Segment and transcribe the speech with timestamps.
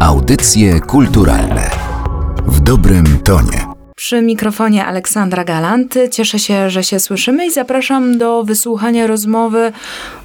[0.00, 1.70] Audycje kulturalne
[2.46, 3.66] w dobrym tonie.
[3.96, 5.94] Przy mikrofonie Aleksandra Galant.
[6.12, 9.72] Cieszę się, że się słyszymy i zapraszam do wysłuchania rozmowy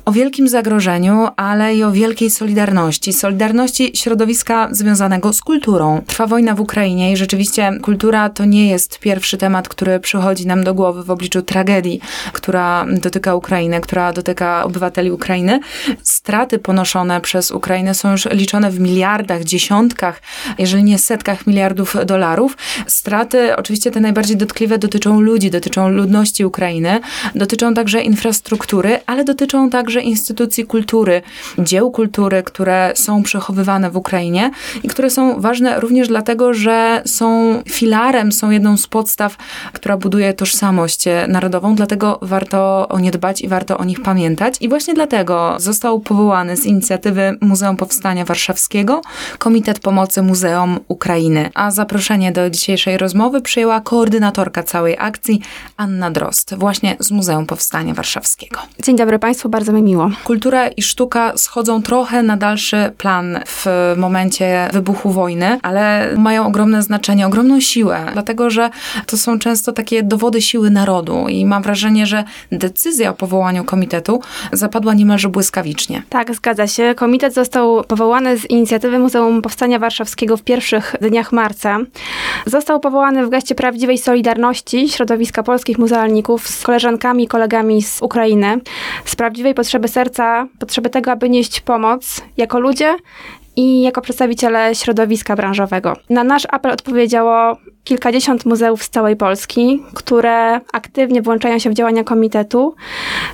[0.05, 3.13] o wielkim zagrożeniu, ale i o wielkiej solidarności.
[3.13, 6.01] Solidarności środowiska związanego z kulturą.
[6.07, 10.63] Trwa wojna w Ukrainie i rzeczywiście kultura to nie jest pierwszy temat, który przychodzi nam
[10.63, 12.01] do głowy w obliczu tragedii,
[12.33, 15.59] która dotyka Ukrainy, która dotyka obywateli Ukrainy.
[16.03, 20.21] Straty ponoszone przez Ukrainę są już liczone w miliardach, dziesiątkach,
[20.57, 22.57] jeżeli nie setkach miliardów dolarów.
[22.87, 26.99] Straty, oczywiście te najbardziej dotkliwe, dotyczą ludzi, dotyczą ludności Ukrainy,
[27.35, 31.21] dotyczą także infrastruktury, ale dotyczą także także instytucji kultury,
[31.57, 34.51] dzieł kultury, które są przechowywane w Ukrainie
[34.83, 39.37] i które są ważne również dlatego, że są filarem, są jedną z podstaw,
[39.73, 44.55] która buduje tożsamość narodową, dlatego warto o nie dbać i warto o nich pamiętać.
[44.61, 49.01] I właśnie dlatego został powołany z inicjatywy Muzeum Powstania Warszawskiego
[49.37, 51.49] Komitet Pomocy Muzeum Ukrainy.
[51.53, 55.41] A zaproszenie do dzisiejszej rozmowy przyjęła koordynatorka całej akcji
[55.77, 58.59] Anna Drost, właśnie z Muzeum Powstania Warszawskiego.
[58.83, 60.09] Dzień dobry Państwu, bardzo mi miło.
[60.23, 63.65] Kultura i sztuka schodzą trochę na dalszy plan w
[63.97, 68.69] momencie wybuchu wojny, ale mają ogromne znaczenie, ogromną siłę, dlatego że
[69.05, 74.21] to są często takie dowody siły narodu i mam wrażenie, że decyzja o powołaniu komitetu
[74.51, 76.03] zapadła niemalże błyskawicznie.
[76.09, 76.95] Tak, zgadza się.
[76.95, 81.79] Komitet został powołany z inicjatywy Muzeum Powstania Warszawskiego w pierwszych dniach marca.
[82.45, 88.59] Został powołany w geście prawdziwej solidarności środowiska polskich muzealników z koleżankami i kolegami z Ukrainy,
[89.05, 92.95] z prawdziwej potrzeby potrzeby serca, potrzeby tego, aby nieść pomoc jako ludzie
[93.55, 95.93] i jako przedstawiciele środowiska branżowego.
[96.09, 102.03] Na nasz apel odpowiedziało kilkadziesiąt muzeów z całej Polski, które aktywnie włączają się w działania
[102.03, 102.75] komitetu,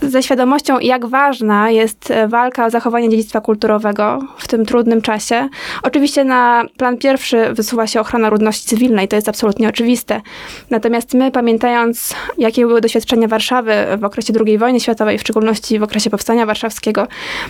[0.02, 5.50] ze świadomością, jak ważna jest walka o zachowanie dziedzictwa kulturowego w tym trudnym czasie.
[5.84, 10.22] Oczywiście na plan pierwszy wysuwa się ochrona ludności cywilnej, to jest absolutnie oczywiste.
[10.70, 15.84] Natomiast my, pamiętając, jakie były doświadczenia Warszawy w okresie II wojny światowej, w szczególności w
[15.84, 17.08] okresie Powstania Warszawskiego,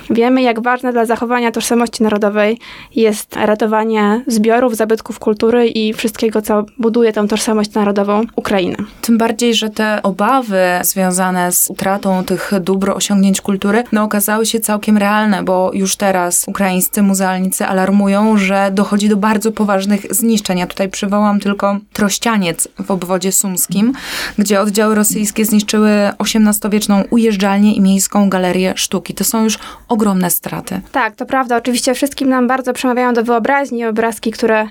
[0.09, 2.59] wiemy, jak ważne dla zachowania tożsamości narodowej
[2.95, 8.75] jest ratowanie zbiorów, zabytków kultury i wszystkiego, co buduje tę tożsamość narodową Ukrainy.
[9.01, 14.59] Tym bardziej, że te obawy związane z utratą tych dóbr, osiągnięć kultury, no okazały się
[14.59, 20.57] całkiem realne, bo już teraz ukraińscy muzealnicy alarmują, że dochodzi do bardzo poważnych zniszczeń.
[20.57, 23.93] Ja tutaj przywołam tylko Trościaniec w obwodzie sumskim,
[24.37, 29.13] gdzie oddziały rosyjskie zniszczyły XVIII-wieczną ujeżdżalnię i miejską galerię sztuki.
[29.13, 30.81] To są już ogromne straty.
[30.91, 31.57] Tak, to prawda.
[31.57, 34.67] Oczywiście wszystkim nam bardzo przemawiają do wyobraźni obrazki, które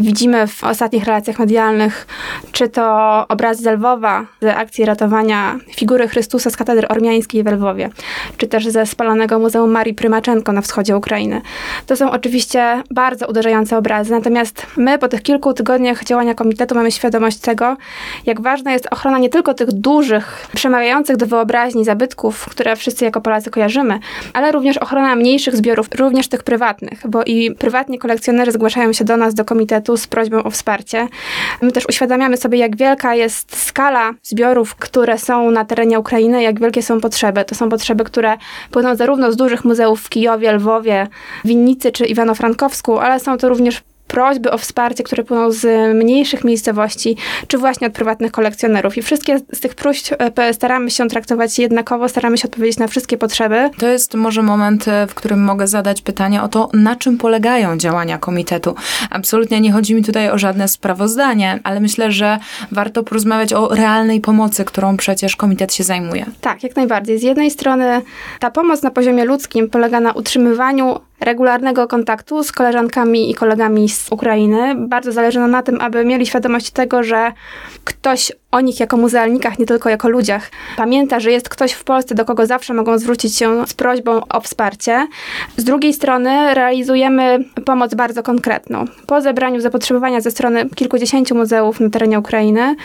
[0.00, 1.59] widzimy w ostatnich relacjach medialnych,
[2.52, 2.84] czy to
[3.28, 7.90] obraz z Lwowa, z akcji ratowania figury Chrystusa z katedry ormiańskiej w Lwowie,
[8.36, 11.40] czy też ze spalonego Muzeum Marii Prymaczenko na wschodzie Ukrainy.
[11.86, 16.92] To są oczywiście bardzo uderzające obrazy, natomiast my po tych kilku tygodniach działania komitetu mamy
[16.92, 17.76] świadomość tego,
[18.26, 23.20] jak ważna jest ochrona nie tylko tych dużych, przemawiających do wyobraźni zabytków, które wszyscy jako
[23.20, 23.98] Polacy kojarzymy,
[24.32, 29.16] ale również ochrona mniejszych zbiorów, również tych prywatnych, bo i prywatni kolekcjonerzy zgłaszają się do
[29.16, 31.08] nas, do komitetu z prośbą o wsparcie.
[31.62, 36.60] My też uświadamiamy sobie, jak wielka jest skala zbiorów, które są na terenie Ukrainy, jak
[36.60, 37.44] wielkie są potrzeby.
[37.44, 38.36] To są potrzeby, które
[38.70, 41.06] płyną zarówno z dużych muzeów w Kijowie, Lwowie,
[41.44, 47.16] Winnicy czy Iwano-Frankowsku, ale są to również prośby o wsparcie, które płyną z mniejszych miejscowości,
[47.48, 48.96] czy właśnie od prywatnych kolekcjonerów.
[48.96, 53.18] I wszystkie z tych próśb e, staramy się traktować jednakowo, staramy się odpowiedzieć na wszystkie
[53.18, 53.70] potrzeby.
[53.78, 57.78] To jest może moment, e, w którym mogę zadać pytanie o to, na czym polegają
[57.78, 58.74] działania komitetu.
[59.10, 62.38] Absolutnie nie chodzi mi tutaj o żadne sprawozdanie, ale myślę, że
[62.72, 66.26] warto porozmawiać o realnej pomocy, którą przecież komitet się zajmuje.
[66.40, 67.18] Tak, jak najbardziej.
[67.18, 68.02] Z jednej strony
[68.40, 74.12] ta pomoc na poziomie ludzkim polega na utrzymywaniu regularnego kontaktu z koleżankami i kolegami z
[74.12, 74.74] Ukrainy.
[74.88, 77.32] Bardzo zależy nam na tym, aby mieli świadomość tego, że
[77.84, 82.14] ktoś o nich jako muzealnikach, nie tylko jako ludziach, pamięta, że jest ktoś w Polsce,
[82.14, 85.06] do kogo zawsze mogą zwrócić się z prośbą o wsparcie.
[85.56, 88.84] Z drugiej strony realizujemy pomoc bardzo konkretną.
[89.06, 92.76] Po zebraniu zapotrzebowania ze strony kilkudziesięciu muzeów na terenie Ukrainy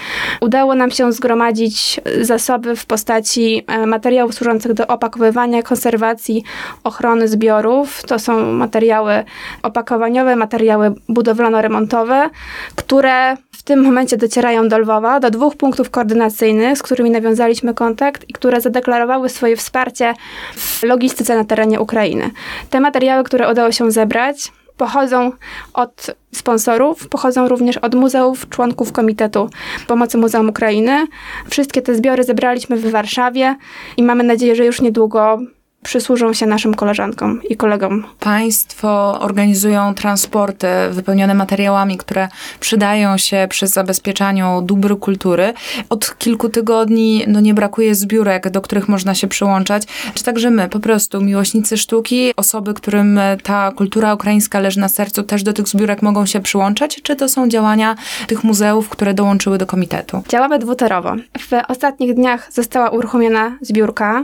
[0.41, 6.43] udało nam się zgromadzić zasoby w postaci e, materiałów służących do opakowywania, konserwacji,
[6.83, 8.03] ochrony zbiorów.
[8.03, 9.23] To są materiały
[9.63, 12.29] opakowaniowe, materiały budowlano-remontowe,
[12.75, 18.33] które tym momencie docierają do Lwowa, do dwóch punktów koordynacyjnych, z którymi nawiązaliśmy kontakt i
[18.33, 20.13] które zadeklarowały swoje wsparcie
[20.55, 22.29] w logistyce na terenie Ukrainy.
[22.69, 25.31] Te materiały, które udało się zebrać, pochodzą
[25.73, 29.49] od sponsorów, pochodzą również od muzeów, członków Komitetu
[29.87, 31.07] Pomocy Muzeum Ukrainy.
[31.49, 33.55] Wszystkie te zbiory zebraliśmy w Warszawie
[33.97, 35.39] i mamy nadzieję, że już niedługo
[35.85, 38.03] przysłużą się naszym koleżankom i kolegom.
[38.19, 42.27] Państwo organizują transporty wypełnione materiałami, które
[42.59, 45.53] przydają się przy zabezpieczaniu dóbr kultury.
[45.89, 49.83] Od kilku tygodni no, nie brakuje zbiórek, do których można się przyłączać.
[50.13, 55.23] Czy także my, po prostu miłośnicy sztuki, osoby, którym ta kultura ukraińska leży na sercu,
[55.23, 57.01] też do tych zbiórek mogą się przyłączać?
[57.01, 57.95] Czy to są działania
[58.27, 60.23] tych muzeów, które dołączyły do komitetu?
[60.29, 61.15] Działamy dwutorowo.
[61.39, 64.23] W ostatnich dniach została uruchomiona zbiórka.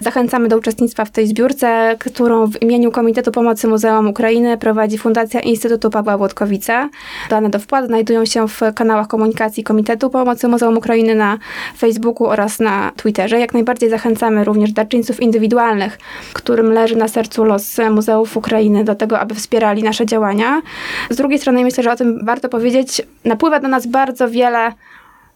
[0.00, 5.40] Zachęcamy do uczestnictwa w tej zbiórce, którą w imieniu Komitetu Pomocy Muzeum Ukrainy prowadzi Fundacja
[5.40, 6.88] Instytutu Pawła Włodkowice.
[7.30, 11.38] Dane do wpłat znajdują się w kanałach komunikacji Komitetu Pomocy Muzeum Ukrainy na
[11.78, 13.38] Facebooku oraz na Twitterze.
[13.38, 15.98] Jak najbardziej zachęcamy również darczyńców indywidualnych,
[16.32, 20.62] którym leży na sercu los muzeów Ukrainy, do tego, aby wspierali nasze działania.
[21.10, 24.72] Z drugiej strony myślę, że o tym warto powiedzieć, napływa do nas bardzo wiele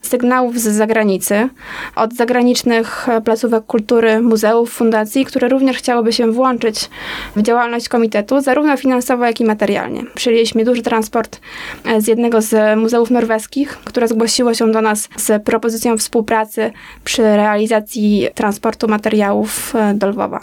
[0.02, 1.49] sygnałów z zagranicy,
[1.96, 6.90] od zagranicznych placówek kultury, muzeów, fundacji, które również chciałyby się włączyć
[7.37, 10.02] w działalność komitetu, zarówno finansowo, jak i materialnie.
[10.14, 11.40] Przyjęliśmy duży transport
[11.84, 16.72] e, z jednego z muzeów norweskich, które zgłosiło się do nas z propozycją współpracy
[17.05, 20.40] przy realizacji transportu materiałów e, do Lwowa.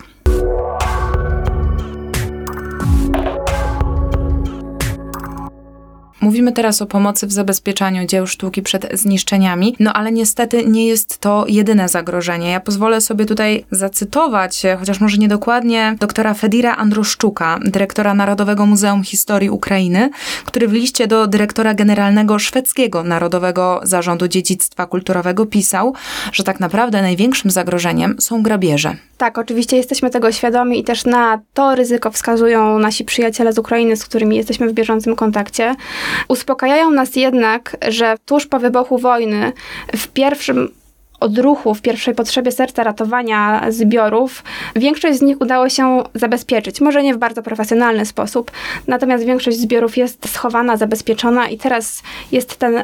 [6.21, 11.17] Mówimy teraz o pomocy w zabezpieczaniu dzieł sztuki przed zniszczeniami, no ale niestety nie jest
[11.17, 12.51] to jedyne zagrożenie.
[12.51, 19.49] Ja pozwolę sobie tutaj zacytować, chociaż może niedokładnie, doktora Fedira Androszczuka, dyrektora Narodowego Muzeum Historii
[19.49, 20.09] Ukrainy,
[20.45, 25.93] który w liście do dyrektora generalnego szwedzkiego Narodowego Zarządu Dziedzictwa Kulturowego pisał,
[26.31, 28.95] że tak naprawdę największym zagrożeniem są grabieże.
[29.17, 33.95] Tak, oczywiście jesteśmy tego świadomi i też na to ryzyko wskazują nasi przyjaciele z Ukrainy,
[33.95, 35.75] z którymi jesteśmy w bieżącym kontakcie.
[36.27, 39.53] Uspokajają nas jednak, że tuż po wybuchu wojny,
[39.95, 40.71] w pierwszym
[41.19, 44.43] odruchu, w pierwszej potrzebie serca ratowania zbiorów,
[44.75, 46.81] większość z nich udało się zabezpieczyć.
[46.81, 48.51] Może nie w bardzo profesjonalny sposób,
[48.87, 52.83] natomiast większość zbiorów jest schowana, zabezpieczona i teraz jest ten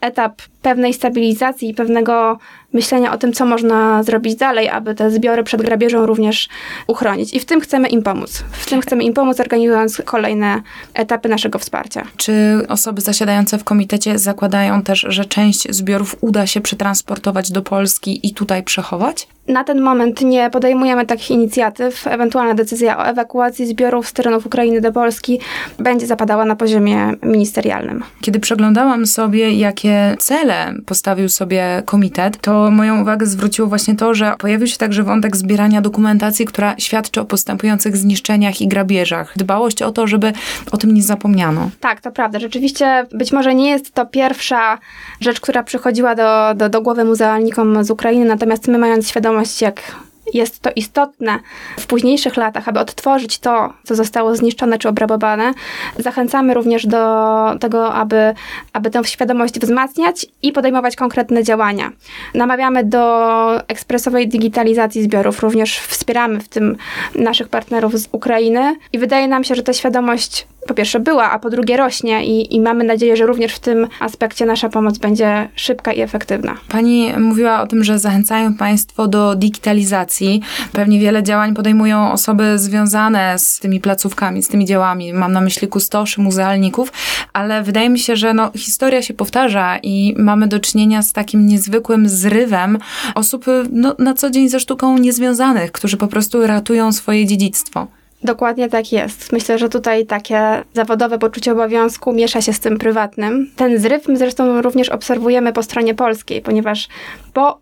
[0.00, 2.38] etap pewnej stabilizacji i pewnego
[2.72, 6.48] myślenia o tym, co można zrobić dalej, aby te zbiory przed grabieżą również
[6.86, 7.34] uchronić.
[7.34, 8.44] I w tym chcemy im pomóc.
[8.52, 10.62] W tym chcemy im pomóc, organizując kolejne
[10.94, 12.02] etapy naszego wsparcia.
[12.16, 12.32] Czy
[12.68, 18.34] osoby zasiadające w komitecie zakładają też, że część zbiorów uda się przetransportować do Polski i
[18.34, 19.28] tutaj przechować?
[19.48, 22.06] Na ten moment nie podejmujemy takich inicjatyw.
[22.06, 25.40] Ewentualna decyzja o ewakuacji zbiorów z terenów Ukrainy do Polski
[25.78, 28.02] będzie zapadała na poziomie ministerialnym.
[28.20, 30.53] Kiedy przeglądałam sobie, jakie cele
[30.86, 35.80] postawił sobie komitet, to moją uwagę zwróciło właśnie to, że pojawił się także wątek zbierania
[35.80, 39.32] dokumentacji, która świadczy o postępujących zniszczeniach i grabieżach.
[39.36, 40.32] Dbałość o to, żeby
[40.72, 41.70] o tym nie zapomniano.
[41.80, 42.38] Tak, to prawda.
[42.38, 44.78] Rzeczywiście być może nie jest to pierwsza
[45.20, 49.80] rzecz, która przychodziła do, do, do głowy muzealnikom z Ukrainy, natomiast my mając świadomość, jak
[50.34, 51.38] jest to istotne
[51.78, 55.52] w późniejszych latach, aby odtworzyć to, co zostało zniszczone czy obrabowane.
[55.98, 57.04] Zachęcamy również do
[57.60, 58.34] tego, aby,
[58.72, 61.92] aby tę świadomość wzmacniać i podejmować konkretne działania.
[62.34, 66.76] Namawiamy do ekspresowej digitalizacji zbiorów, również wspieramy w tym
[67.14, 71.38] naszych partnerów z Ukrainy i wydaje nam się, że ta świadomość po pierwsze była, a
[71.38, 75.48] po drugie rośnie i, i mamy nadzieję, że również w tym aspekcie nasza pomoc będzie
[75.54, 76.56] szybka i efektywna.
[76.68, 80.40] Pani mówiła o tym, że zachęcają Państwo do digitalizacji.
[80.72, 85.12] Pewnie wiele działań podejmują osoby związane z tymi placówkami, z tymi dziełami.
[85.12, 86.92] Mam na myśli kustoszy, muzealników,
[87.32, 91.46] ale wydaje mi się, że no, historia się powtarza i mamy do czynienia z takim
[91.46, 92.78] niezwykłym zrywem
[93.14, 97.86] osób no, na co dzień ze sztuką niezwiązanych, którzy po prostu ratują swoje dziedzictwo.
[98.24, 99.32] Dokładnie tak jest.
[99.32, 103.50] Myślę, że tutaj takie zawodowe poczucie obowiązku miesza się z tym prywatnym.
[103.56, 106.88] Ten zryw my zresztą również obserwujemy po stronie polskiej, ponieważ
[107.32, 107.60] po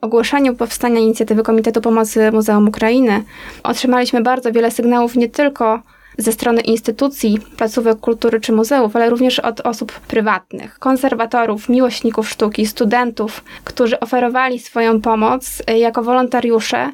[0.00, 3.22] ogłoszeniu powstania inicjatywy Komitetu Pomocy Muzeum Ukrainy
[3.62, 5.82] otrzymaliśmy bardzo wiele sygnałów nie tylko
[6.18, 12.66] ze strony instytucji, placówek kultury czy muzeów, ale również od osób prywatnych, konserwatorów, miłośników sztuki,
[12.66, 16.90] studentów, którzy oferowali swoją pomoc e, jako wolontariusze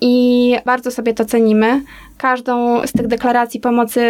[0.00, 1.82] i bardzo sobie to cenimy.
[2.18, 4.00] Każdą z tych deklaracji pomocy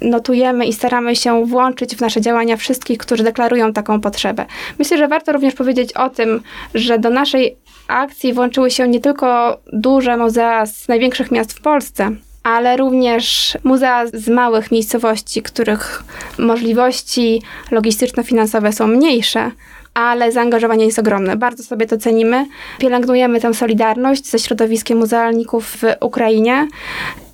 [0.00, 4.46] notujemy i staramy się włączyć w nasze działania wszystkich, którzy deklarują taką potrzebę.
[4.78, 6.42] Myślę, że warto również powiedzieć o tym,
[6.74, 7.56] że do naszej
[7.88, 12.10] akcji włączyły się nie tylko duże muzea z największych miast w Polsce,
[12.48, 16.04] ale również muzea z małych miejscowości, których
[16.38, 19.50] możliwości logistyczno-finansowe są mniejsze,
[19.94, 21.36] ale zaangażowanie jest ogromne.
[21.36, 22.46] Bardzo sobie to cenimy.
[22.78, 26.68] Pielęgnujemy tę solidarność ze środowiskiem muzealników w Ukrainie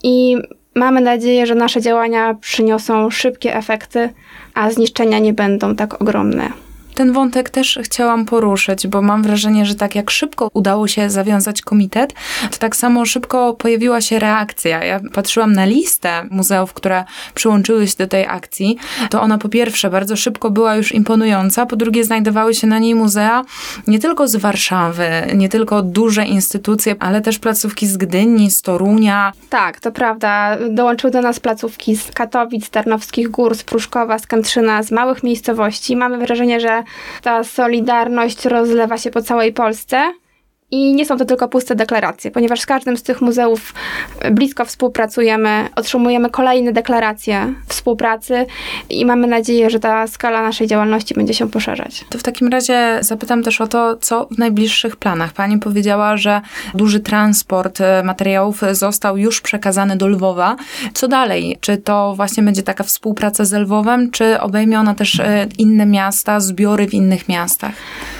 [0.02, 0.36] i
[0.74, 4.08] mamy nadzieję, że nasze działania przyniosą szybkie efekty,
[4.54, 6.63] a zniszczenia nie będą tak ogromne
[6.94, 11.62] Ten wątek też chciałam poruszyć, bo mam wrażenie, że tak jak szybko udało się zawiązać
[11.62, 12.14] komitet,
[12.50, 14.84] to tak samo szybko pojawiła się reakcja.
[14.84, 18.76] Ja patrzyłam na listę muzeów, które przyłączyły się do tej akcji.
[19.10, 22.94] To ona po pierwsze bardzo szybko była już imponująca, po drugie znajdowały się na niej
[22.94, 23.44] muzea
[23.86, 29.32] nie tylko z Warszawy, nie tylko duże instytucje, ale też placówki z Gdyni, z Torunia.
[29.50, 30.56] Tak, to prawda.
[30.70, 35.96] Dołączyły do nas placówki z Katowic, Tarnowskich Gór, z Pruszkowa, z Kętrzyna, z małych miejscowości.
[35.96, 36.83] Mamy wrażenie, że
[37.22, 40.12] ta solidarność rozlewa się po całej Polsce.
[40.74, 43.74] I nie są to tylko puste deklaracje, ponieważ z każdym z tych muzeów
[44.30, 48.46] blisko współpracujemy, otrzymujemy kolejne deklaracje współpracy
[48.90, 52.04] i mamy nadzieję, że ta skala naszej działalności będzie się poszerzać.
[52.10, 55.32] To w takim razie zapytam też o to, co w najbliższych planach.
[55.32, 56.40] Pani powiedziała, że
[56.74, 60.56] duży transport e, materiałów został już przekazany do Lwowa.
[60.94, 61.58] Co dalej?
[61.60, 66.40] Czy to właśnie będzie taka współpraca z Lwowem, czy obejmie ona też e, inne miasta,
[66.40, 67.72] zbiory w innych miastach?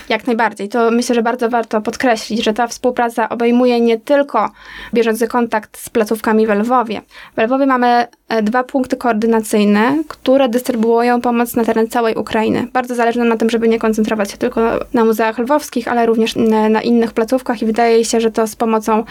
[0.09, 0.69] Jak najbardziej.
[0.69, 4.51] To myślę, że bardzo warto podkreślić, że ta współpraca obejmuje nie tylko
[4.95, 7.01] bieżący kontakt z placówkami w Lwowie.
[7.37, 12.69] W Lwowie mamy e, dwa punkty koordynacyjne, które dystrybuują pomoc na teren całej Ukrainy.
[12.73, 14.61] Bardzo zależy nam na tym, żeby nie koncentrować się tylko
[14.95, 16.37] na muzeach lwowskich, ale również
[16.71, 19.05] na innych placówkach i wydaje się, że to z pomocą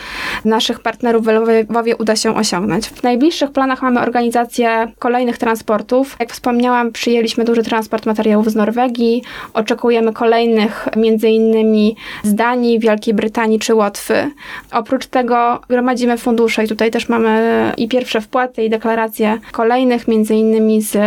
[0.46, 1.28] naszych partnerów w
[1.70, 2.88] Lwowie uda się osiągnąć.
[2.88, 6.16] W najbliższych planach mamy organizację kolejnych transportów.
[6.20, 9.24] Jak wspomniałam, przyjęliśmy duży transport materiałów z Norwegii.
[9.54, 14.32] Oczekujemy kolejnych, między innymi z Danii, Wielkiej Brytanii czy Łotwy.
[14.72, 20.36] Oprócz tego gromadzimy fundusze i tutaj też mamy i pierwsze wpłaty, i deklaracje kolejnych, między
[20.36, 20.98] innymi z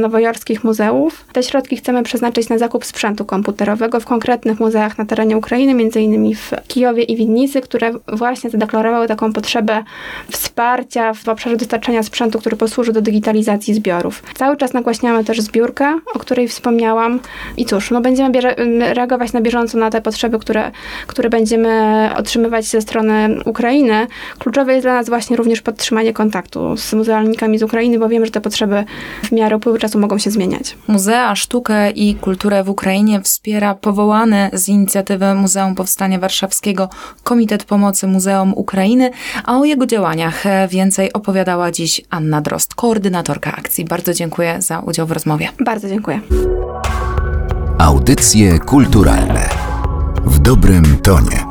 [0.00, 1.24] nowojorskich muzeów.
[1.32, 6.00] Te środki chcemy przeznaczyć na zakup sprzętu komputerowego w konkretnych muzeach na terenie Ukrainy, między
[6.00, 9.84] innymi w Kijowie i Widnicy, które właśnie zadeklarowały taką potrzebę
[10.30, 14.22] wsparcia w obszarze dostarczania sprzętu, który posłuży do digitalizacji zbiorów.
[14.34, 17.20] Cały czas nagłaśniamy też zbiórkę, o której wspomniałam
[17.56, 18.40] i cóż, no będziemy
[18.94, 20.70] reagować na bieżąco na te potrzeby, które,
[21.06, 24.06] które będziemy otrzymywać ze strony Ukrainy.
[24.38, 28.30] Kluczowe jest dla nas właśnie również podtrzymanie kontaktu z muzealnikami z Ukrainy, bo wiem, że
[28.30, 28.84] te potrzeby
[29.22, 30.76] w miarę upływu czasu mogą się zmieniać.
[30.88, 36.88] Muzea, sztukę i kulturę w Ukrainie wspiera powołany z inicjatywy Muzeum Powstania Warszawskiego
[37.24, 39.10] Komitet Pomocy Muzeum Ukrainy,
[39.44, 43.84] a o jego działaniach więcej opowiadała dziś Anna Drost, koordynatorka akcji.
[43.84, 45.48] Bardzo dziękuję za udział w rozmowie.
[45.64, 46.20] Bardzo dziękuję.
[47.78, 49.57] Audycje kulturalne
[50.24, 51.47] w dobrym tonie.